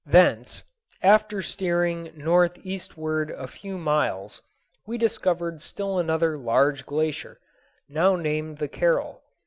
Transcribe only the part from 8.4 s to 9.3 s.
the Carroll.